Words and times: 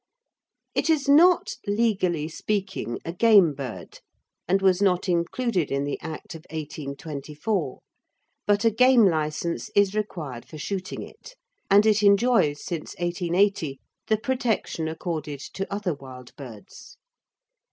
It 0.73 0.89
is 0.89 1.07
not, 1.07 1.57
legally 1.67 2.27
speaking, 2.27 2.97
a 3.05 3.13
game 3.13 3.53
bird 3.53 3.99
and 4.47 4.59
was 4.59 4.81
not 4.81 5.07
included 5.07 5.71
in 5.71 5.83
the 5.83 5.99
Act 6.01 6.33
of 6.33 6.43
1824, 6.49 7.77
but 8.47 8.65
a 8.65 8.71
game 8.71 9.05
licence 9.05 9.69
is 9.75 9.93
required 9.93 10.43
for 10.47 10.57
shooting 10.57 11.03
it, 11.03 11.35
and 11.69 11.85
it 11.85 12.01
enjoys 12.01 12.65
since 12.65 12.95
1880 12.97 13.79
the 14.07 14.17
protection 14.17 14.87
accorded 14.87 15.39
to 15.39 15.71
other 15.71 15.93
wild 15.93 16.35
birds. 16.35 16.97